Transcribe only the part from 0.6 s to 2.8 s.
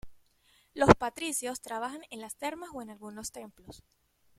Los patricios trabajan en las termas